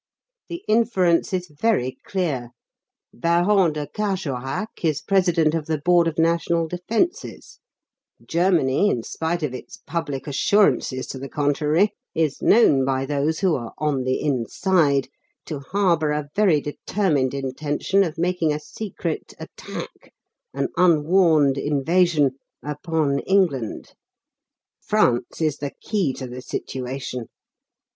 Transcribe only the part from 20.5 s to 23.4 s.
an unwarned invasion, upon